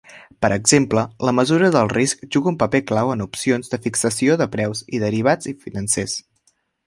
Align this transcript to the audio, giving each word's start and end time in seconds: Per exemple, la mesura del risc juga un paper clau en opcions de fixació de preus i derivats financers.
Per 0.43 0.49
exemple, 0.53 1.01
la 1.29 1.33
mesura 1.39 1.67
del 1.75 1.91
risc 1.91 2.23
juga 2.35 2.49
un 2.53 2.57
paper 2.63 2.81
clau 2.91 3.13
en 3.17 3.21
opcions 3.27 3.71
de 3.75 3.81
fixació 3.85 4.41
de 4.43 4.49
preus 4.57 4.83
i 4.99 5.03
derivats 5.07 5.55
financers. 5.67 6.19